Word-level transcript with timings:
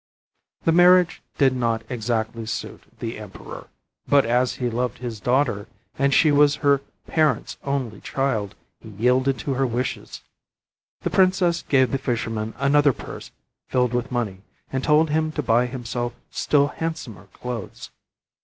The 0.63 0.71
marriage 0.71 1.21
did 1.37 1.55
not 1.55 1.83
exactly 1.87 2.47
suit 2.47 2.85
the 2.97 3.19
emperor, 3.19 3.67
but 4.07 4.25
as 4.25 4.55
he 4.55 4.67
loved 4.67 4.97
his 4.97 5.19
daughter 5.19 5.67
and 5.95 6.11
she 6.11 6.31
was 6.31 6.55
her 6.65 6.81
parents' 7.05 7.59
only 7.63 8.01
child, 8.01 8.55
he 8.79 8.89
yielded 8.89 9.37
to 9.37 9.53
her 9.53 9.67
wishes. 9.67 10.23
The 11.01 11.11
princess 11.11 11.61
gave 11.61 11.91
the 11.91 11.99
fisherman 11.99 12.55
another 12.57 12.93
purse 12.93 13.29
filled 13.67 13.93
with 13.93 14.11
money, 14.11 14.41
and 14.73 14.83
told 14.83 15.11
him 15.11 15.31
to 15.33 15.43
buy 15.43 15.67
himself 15.67 16.15
still 16.31 16.69
handsomer 16.69 17.27
clothes. 17.27 17.91